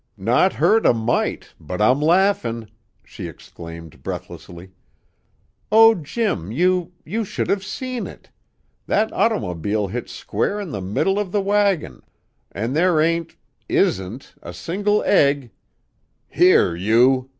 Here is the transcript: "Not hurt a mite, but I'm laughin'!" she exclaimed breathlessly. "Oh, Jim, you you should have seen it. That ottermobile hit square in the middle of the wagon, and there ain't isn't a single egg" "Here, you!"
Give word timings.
"Not 0.17 0.53
hurt 0.53 0.87
a 0.87 0.95
mite, 0.95 1.53
but 1.59 1.79
I'm 1.79 2.01
laughin'!" 2.01 2.71
she 3.05 3.27
exclaimed 3.27 4.01
breathlessly. 4.01 4.71
"Oh, 5.71 5.93
Jim, 5.93 6.51
you 6.51 6.93
you 7.05 7.23
should 7.23 7.51
have 7.51 7.63
seen 7.63 8.07
it. 8.07 8.31
That 8.87 9.11
ottermobile 9.13 9.91
hit 9.91 10.09
square 10.09 10.59
in 10.59 10.71
the 10.71 10.81
middle 10.81 11.19
of 11.19 11.31
the 11.31 11.41
wagon, 11.41 12.01
and 12.51 12.75
there 12.75 12.99
ain't 12.99 13.35
isn't 13.69 14.33
a 14.41 14.55
single 14.55 15.03
egg" 15.03 15.51
"Here, 16.27 16.75
you!" 16.75 17.29